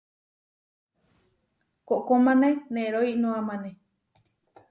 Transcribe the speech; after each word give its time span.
Koʼkómane 1.87 2.49
neroinoamane. 2.73 3.69